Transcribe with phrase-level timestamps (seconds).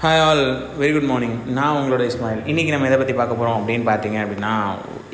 [0.00, 0.42] Hi all
[0.80, 2.40] very good morning நான் உங்களோட இஸ்மாயில்.
[2.50, 4.50] இன்றைக்கி நம்ம எதை பற்றி பார்க்க போகிறோம் அப்படின்னு பார்த்தீங்க அப்படின்னா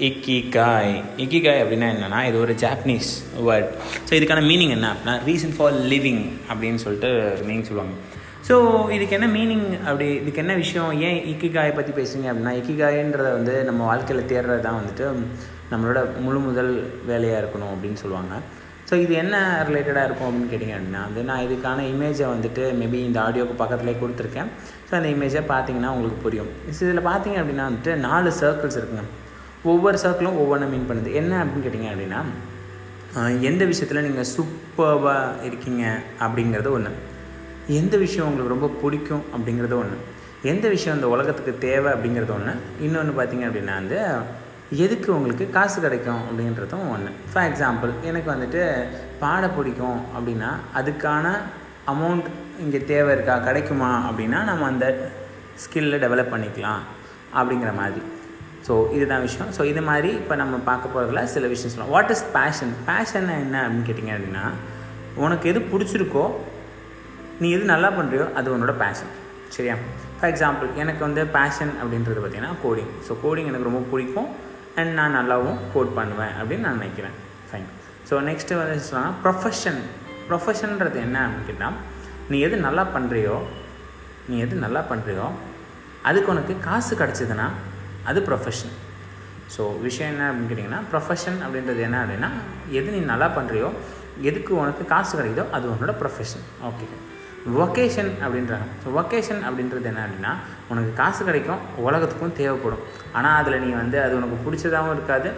[0.06, 0.94] இக்கிகாய்
[1.24, 3.10] இக்கிகாய் அப்படின்னா என்னென்னா இது ஒரு ஜாப்பனீஸ்
[3.48, 3.68] வேர்ட்
[4.06, 7.10] ஸோ இதுக்கான மீனிங் என்ன அப்படின்னா ரீசன் ஃபார் லிவிங் அப்படின்னு சொல்லிட்டு
[7.48, 7.94] மீனிங் சொல்லுவாங்க.
[8.48, 8.56] ஸோ
[8.96, 10.90] இதுக்கு என்ன மீனிங் அப்படி இதுக்கு என்ன விஷயம்?
[11.08, 15.06] ஏன் இக்கிகாயை பற்றி பேசுறீங்க அப்படின்னா இக்கிகாயன்றதை வந்து நம்ம வாழ்க்கையில் தேடுறது தான் வந்துட்டு
[15.74, 16.72] நம்மளோட முழு முதல்
[17.12, 18.34] வேலையாக இருக்கணும் அப்படின்னு சொல்லுவாங்க.
[18.92, 19.36] ஸோ இது என்ன
[19.68, 24.48] ரிலேட்டடாக இருக்கும் அப்படின்னு கேட்டிங்க அப்படின்னா வந்து நான் இதுக்கான இமேஜை வந்துட்டு மேபி இந்த ஆடியோக்கு பக்கத்துலேயே கொடுத்துருக்கேன்.
[24.88, 26.50] ஸோ அந்த இமேஜை பார்த்தீங்கன்னா உங்களுக்கு புரியும்.
[26.76, 29.04] ஸோ இதில் பார்த்தீங்க அப்படின்னா வந்துட்டு நாலு சர்க்கிள்ஸ் இருக்குங்க.
[29.72, 31.10] ஒவ்வொரு சர்க்கிளும் ஒவ்வொன்றும் மீன் பண்ணுது.
[31.20, 32.20] என்ன அப்படின்னு கேட்டிங்க அப்படின்னா
[33.50, 35.84] எந்த விஷயத்தில் நீங்கள் சூப்பர்வாக இருக்கீங்க
[36.26, 36.92] அப்படிங்கிறது ஒன்று
[37.80, 39.98] எந்த விஷயம் உங்களுக்கு ரொம்ப பிடிக்கும் அப்படிங்கிறது ஒன்று
[40.52, 42.54] எந்த விஷயம் இந்த உலகத்துக்கு தேவை அப்படிங்கிறது ஒன்று
[42.86, 44.00] இன்னொன்று பார்த்தீங்க அப்படின்னா வந்து
[44.80, 48.60] எதுக்கு உங்களுக்கு காசு கிடைக்கும் அப்படின்றதும் ஒன்று ஃபார் எக்ஸாம்பிள் எனக்கு வந்துட்டு
[49.22, 51.32] பாட பிடிக்கும் அப்படின்னா அதுக்கான
[51.92, 52.28] அமௌண்ட்
[52.64, 54.86] இங்கே தேவை இருக்கா கிடைக்குமா அப்படின்னா நம்ம அந்த
[55.62, 56.82] ஸ்கில்லை டெவலப் பண்ணிக்கலாம்
[57.38, 58.02] அப்படிங்கிற மாதிரி.
[58.66, 59.50] ஸோ இதுதான் விஷயம்.
[59.56, 61.94] ஸோ இது மாதிரி இப்போ நம்ம பார்க்க போகிறதுல சில விஷயம் சொல்லலாம்.
[61.94, 64.44] வாட் இஸ் பேஷன் பேஷன் என்ன அப்படின்னு கேட்டிங்க அப்படின்னா
[65.24, 66.24] உனக்கு எது பிடிச்சிருக்கோ
[67.40, 69.12] நீ எது நல்லா பண்ணுறியோ அது உன்னோட பேஷன்
[69.56, 69.74] சரியா?
[70.18, 74.30] ஃபார் எக்ஸாம்பிள் எனக்கு வந்து பேஷன் அப்படின்றது பார்த்திங்கன்னா கோடிங் ஸோ கோடிங் எனக்கு ரொம்ப பிடிக்கும்.
[74.78, 77.16] அண்ட் நான் நல்லாவும் கோட் பண்ணுவேன் அப்படின்னு நான் நினைக்கிறேன்.
[77.48, 77.66] ஃபைன்
[78.08, 79.80] ஸோ நெக்ஸ்ட்டு வந்து சொன்னால் ப்ரொஃபஷன்
[80.28, 81.76] ப்ரொஃபஷன்றது என்ன அப்படின்னு கேட்டால்
[82.30, 83.36] நீ எது நல்லா பண்ணுறியோ
[84.28, 85.26] நீ எது நல்லா பண்ணுறியோ
[86.02, 87.46] அதுக்கு உனக்கு காசு கிடச்சிதுன்னா
[88.06, 88.74] அது ப்ரொஃபஷன்
[89.56, 92.30] ஸோ விஷயம் என்ன அப்படின்னு கேட்டிங்கன்னா ப்ரொஃபஷன் அப்படின்றது என்ன அப்படின்னா
[92.70, 93.68] எது நீ நல்லா பண்ணுறியோ
[94.30, 96.86] எதுக்கு உனக்கு காசு கிடைக்குதோ அது உன்னோட ப்ரொஃபஷன் ஓகே
[97.62, 98.66] ஒகேஷன் அப்படின்றாங்க.
[98.82, 100.32] ஸோ ஒகேஷன் அப்படின்றது என்ன அப்படின்னா
[100.72, 102.84] உனக்கு காசு கிடைக்கும் உலகத்துக்கும் தேவைப்படும்.
[103.16, 105.30] ஆனால் அதில் நீ வந்து அது உனக்கு பிடிச்சதாகவும் இருக்காது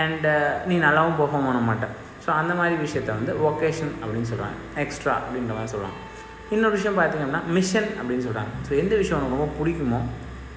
[0.00, 0.32] அண்டு
[0.68, 1.94] நீ நல்லாவும் போக பண்ண மாட்டேன்
[2.24, 5.98] ஸோ அந்த மாதிரி விஷயத்த வந்து ஒகேஷன் அப்படின்னு சொல்கிறாங்க எக்ஸ்ட்ரா அப்படின்ற மாதிரி சொல்கிறாங்க
[6.54, 10.00] இன்னொரு விஷயம் பார்த்திங்கன்னா மிஷன் அப்படின்னு சொல்கிறாங்க ஸோ எந்த விஷயம் உனக்கு ரொம்ப பிடிக்குமோ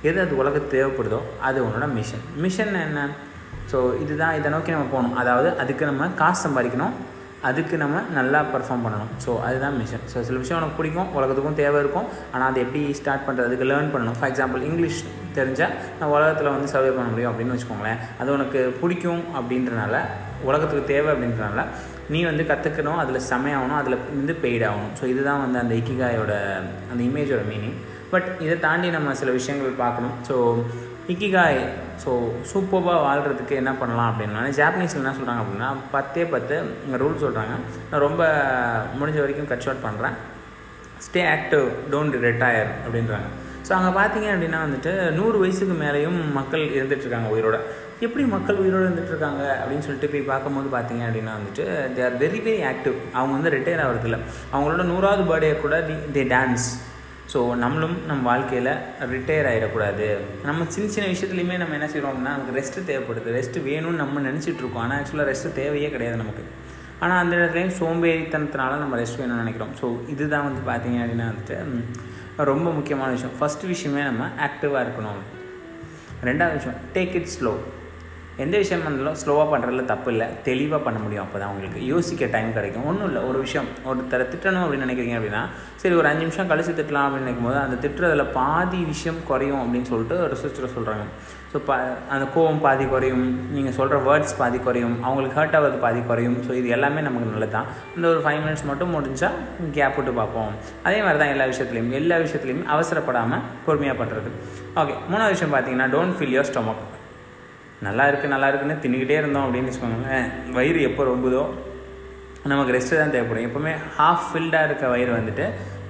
[0.10, 3.00] எது அது உலகத்துக்கு தேவைப்படுதோ அது உன்னோட மிஷன் மிஷன் என்ன?
[3.72, 5.16] ஸோ இதுதான் இதை நோக்கி நம்ம போகணும்.
[5.22, 6.94] அதாவது அதுக்கு நம்ம காசு சம்பாதிக்கணும்
[7.48, 9.12] அதுக்கு நம்ம நல்லா பர்ஃபார்ம் பண்ணணும்.
[9.26, 13.26] ஸோ அதுதான் மிஷன் ஸோ சில விஷயம் உனக்கு பிடிக்கும் உலகத்துக்கும் தேவை இருக்கும் ஆனால் அதை எப்படி ஸ்டார்ட்
[13.28, 14.18] பண்ணுறது அதுக்கு லேர்ன் பண்ணணும்.
[14.20, 15.00] ஃபார் எக்ஸாம்பிள் இங்கிலீஷ்
[15.38, 18.02] தெரிஞ்சால் நான் உலகத்தில் வந்து சர்வே பண்ண முடியும் அப்படின்னு வச்சுக்கோங்களேன்.
[18.22, 20.02] அது உனக்கு பிடிக்கும் அப்படின்றனால
[20.50, 21.64] உலகத்துக்கு தேவை அப்படின்றனால
[22.14, 24.94] நீ வந்து கற்றுக்கணும் அதில் செமையாகணும் அதில் வந்து பெய்ட் ஆகணும்.
[25.00, 26.34] ஸோ இதுதான் வந்து அந்த இக்கிகாயோட
[26.92, 27.80] அந்த இமேஜோட மீனிங்
[28.14, 30.16] பட் இதை தாண்டி நம்ம சில விஷயங்கள் பார்க்கணும்.
[30.30, 30.36] So
[31.14, 31.60] ikigai.
[32.04, 32.12] ஸோ
[32.50, 36.56] சூப்பராக வாழ்கிறதுக்கு என்ன பண்ணலாம் அப்படின்னா ஜாப்பனீஸில் என்ன சொல்கிறாங்க அப்படின்னா பத்தே பத்து
[37.02, 37.54] ரூல் சொல்கிறாங்க
[37.90, 38.24] நான் ரொம்ப
[39.00, 40.18] முடிஞ்ச வரைக்கும் கட் ஷார்ட் பண்ணுறேன்
[41.06, 43.30] ஸ்டே ஆக்டிவ் டோன்ட் ரிட்டையர் அப்படின்றாங்க.
[43.68, 47.58] ஸோ அங்கே பார்த்தீங்க அப்படின்னா வந்துட்டு நூறு வயசுக்கு மேலேயும் மக்கள் இருந்துகிட்ருக்காங்க உயிரோட.
[48.06, 51.66] எப்படி மக்கள் உயிரோடு இருந்துகிட்ருக்காங்க அப்படின்னு சொல்லிட்டு போய் பார்க்கும்போது பார்த்தீங்க அப்படின்னா வந்துட்டு
[51.96, 54.20] they are very very active அவங்க வந்து ரிட்டையர் ஆகிறதில்ல.
[54.54, 55.78] அவங்களோட நூறாவது பர்த்டே கூட
[56.18, 56.68] தே டான்ஸ்
[57.32, 58.72] ஸோ நம்மளும் நம்ம வாழ்க்கையில்
[59.12, 60.06] ரிட்டையர் ஆகிடக்கூடாது
[60.48, 63.34] நம்ம சின்ன சின்ன விஷயத்துலையுமே நம்ம என்ன செய்கிறோம் அப்படின்னா நமக்கு ரெஸ்ட்டு தேவைப்படுது.
[63.38, 66.44] ரெஸ்ட்டு வேணும்னு நம்ம நினச்சிட்ருக்கோம் ஆனால் ஆக்சுவலாக ரெஸ்ட்டு தேவையே கிடையாது நமக்கு.
[67.04, 69.74] ஆனால் அந்த இடத்துலையும் சோம்பேறித்தனத்தினால நம்ம ரெஸ்ட் வேணும்னு நினைக்கிறோம்.
[69.82, 71.58] ஸோ இதுதான் வந்து பார்த்தீங்க அப்படின்னா வந்துட்டு
[72.52, 73.36] ரொம்ப முக்கியமான விஷயம்.
[73.40, 75.22] ஃபஸ்ட்டு விஷயமே நம்ம ஆக்டிவாக இருக்கணும்.
[76.30, 77.54] ரெண்டாவது விஷயம் டேக் இட் ஸ்லோ
[78.46, 81.80] எந்த விஷயம் இருந்தாலும் ஸ்லோவாக பண்ணுறதுல தப்பு இல்லை தெளிவாக பண்ண முடியும் அப்போ தான் உங்களுக்கு.
[81.94, 82.86] யோசிக்க டைம் கிடைக்கும்.
[82.92, 85.44] ஒன்றும் இல்லை ஒரு விஷயம் ஒருத்தரை திட்டணும் அப்படின்னு நினைக்கிறீங்க அப்படின்னா
[85.82, 89.90] சரி ஒரு அஞ்சு நிமிஷம் கழிச்சு திட்டலாம் அப்படின்னு நினைக்கும் போது அந்த திட்டுறதுல பாதி விஷயம் குறையும் அப்படின்னு
[89.92, 91.06] சொல்லிட்டு ரிசர்ச்சில் சொல்கிறாங்க
[91.52, 91.76] ஸோ பா
[92.14, 93.24] அந்த கோவம் பாதி குறையும்.
[93.54, 94.96] நீங்கள் சொல்கிற வேர்ட்ஸ் பாதி குறையும்.
[95.06, 96.38] அவங்களுக்கு ஹர்ட் ஆகிறது பாதி குறையும்.
[96.48, 99.38] ஸோ இது எல்லாமே நமக்கு நல்லது தான் இந்த ஒரு ஃபைவ் மினிட்ஸ் மட்டும் முடிஞ்சால்
[99.78, 100.52] கேப் விட்டு பார்ப்போம்.
[100.88, 101.92] அதே மாதிரி தான் எல்லா விஷயத்துலையும்.
[102.02, 104.32] எல்லா விஷயத்துலையும் அவசரப்படாமல் பொறுமையாக பண்ணுறது
[104.84, 106.84] ஓகே மூணாவது விஷயம் பார்த்தீங்கன்னா டோன்ட் ஃபீல் யோர் ஸ்டொமக்
[107.88, 110.28] நல்லா இருக்குது நல்லா இருக்குன்னு தின்னுக்கிட்டே இருந்தோம் அப்படின்னு வச்சுக்கோங்களேன்.
[110.58, 111.44] வயிறு எப்போ ரொம்புதோ
[112.52, 113.46] நமக்கு ரெஸ்ட்டு தான் தேவைப்படும்.
[113.48, 115.46] எப்போவுமே ஹாஃப் ஃபில்டாக இருக்க வயிறு வந்துட்டு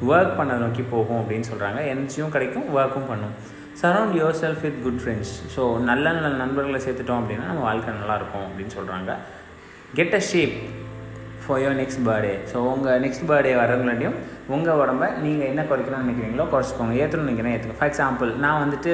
[0.10, 3.34] ஒர்க் பண்ண நோக்கி போகும் அப்படின்னு சொல்கிறாங்க எனர்ஜியும் கிடைக்கும் ஒர்க்கும் பண்ணும்.
[3.82, 8.74] Surround yourself with good friends so நல்ல நல்ல நண்பர்களை சேர்த்துட்டோம் அப்படின்னா நம்ம வாழ்க்கை நல்லாயிருக்கும் அப்படின்னு
[8.78, 9.12] சொல்கிறாங்க
[10.00, 10.56] get a shape
[11.50, 14.18] for your next birthday so உங்கள் நெக்ஸ்ட் பர்த்டே வரவங்களாட்டியும்
[14.56, 16.94] உங்கள் உடம்ப நீங்கள் என்ன குறைக்கணும்னு நினைக்கிறீங்களோ குறைச்சிக்கோங்க.
[17.02, 18.92] ஏற்றணும்னு நினைக்கிறேன் ஏற்றுக்கோங்க ஃபார் எக்ஸாம்பிள் நான் வந்துட்டு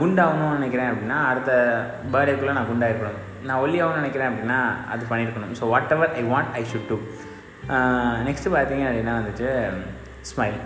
[0.00, 1.52] குண்டாகணும்னு நினைக்கிறேன் அப்படின்னா அடுத்த
[2.14, 3.20] பர்த்டேக்குள்ளே நான் குண்டாயிருக்கணும்.
[3.48, 4.58] நான் ஒல்லியாகணும்னு நினைக்கிறேன் அப்படின்னா
[4.94, 5.52] அது பண்ணியிருக்கணும்.
[5.60, 6.98] So whatever I want I should do
[8.28, 9.48] next பார்த்தீங்க அப்படின்னா வந்துட்டு
[10.30, 10.58] ஸ்மைல்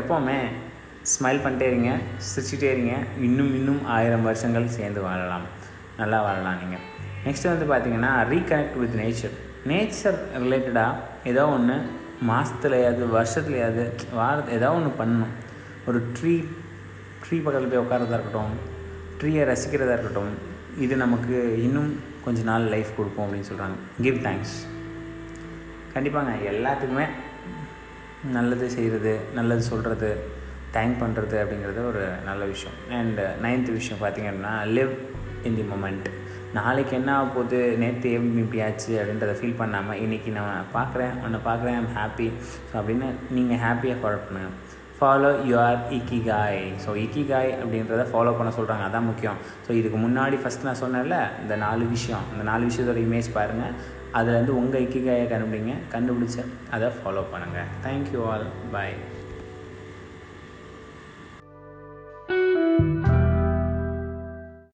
[0.00, 0.38] எப்போவுமே
[1.14, 1.92] ஸ்மைல் பண்ணிட்டே இருங்க
[2.30, 2.94] சிரிச்சுட்டே இருங்க.
[3.28, 5.46] இன்னும் இன்னும் ஆயிரம் வருஷங்கள் சேர்ந்து வாழலாம்.
[6.00, 6.84] நல்லா வாழலாம் நீங்கள்
[7.28, 9.36] நெக்ஸ்ட்டு வந்து பார்த்தீங்கன்னா ரீகனெக்ட் வித் நேச்சர்
[9.68, 11.74] நேச்சர் ரிலேட்டடாக ஏதோ ஒன்று
[12.28, 13.82] மாதத்துலையாவது வருஷத்துலையாவது
[14.14, 15.34] வாரத்து ஏதோ ஒன்று பண்ணணும்.
[15.86, 16.34] ஒரு ட்ரீ
[17.22, 18.52] ட்ரீ பக்கத்தில் போய் உட்காரதா இருக்கட்டும்
[19.20, 20.32] ட்ரீயை ரசிக்கிறதா இருக்கட்டும்
[20.78, 24.56] இது நமக்கு இன்னும் கொஞ்ச நாள் லைஃப் கொடுக்கும் அப்படின்னு சொல்கிறாங்க கிவ் தேங்க்ஸ்
[25.94, 27.06] கண்டிப்பாங்க எல்லாத்துக்குமே
[28.32, 30.10] நல்லது செய்கிறது நல்லது சொல்கிறது
[30.72, 32.76] தேங்க் பண்ணுறது அப்படிங்கிறது ஒரு நல்ல விஷயம்.
[32.90, 34.90] அண்ட் நைன்த் விஷயம் பார்த்திங்க அப்படின்னா லிவ்
[35.42, 36.08] இன் தி மொமெண்ட்
[36.58, 37.58] நாளைக்கு என்ன ஆக போகுது?
[37.80, 38.08] நேற்று
[38.42, 42.26] இப்படி ஆச்சு அப்படின்றத ஃபீல் பண்ணாமல் இன்றைக்கி நான் பார்க்குறேன் உன்னை பார்க்குறேன் ஐம் ஹாப்பி
[42.70, 44.56] ஸோ அப்படின்னு நீங்கள் ஹாப்பியாக ஃபாலோ பண்ணுங்கள்
[44.98, 49.38] follow your ikigai so ikigai அப்படின்றத ஃபாலோ பண்ண சொல்கிறாங்க அதான் முக்கியம்.
[49.66, 52.26] ஸோ இதுக்கு முன்னாடி ஃபஸ்ட் நான் சொன்னேன்ல இந்த நாலு விஷயம்.
[52.32, 53.74] இந்த நாலு விஷயத்தோட இமேஜ் பாருங்கள்
[54.18, 55.74] அதில் வந்து உங்கள் இக்கிகாயை கண்டுபிடிங்க.
[55.94, 56.38] கண்டுபிடிச்ச
[56.76, 58.94] அதை ஃபாலோ பண்ணுங்கள் தேங்க்யூ ஆல் பாய்